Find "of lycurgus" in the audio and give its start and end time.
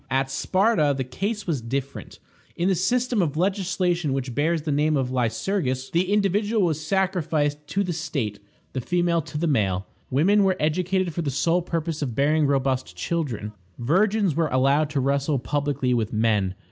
4.97-5.91